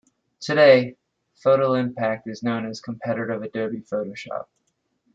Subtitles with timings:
[0.39, 0.95] Today,
[1.45, 4.47] PhotoImpact is known as a competitor of Adobe Photoshop.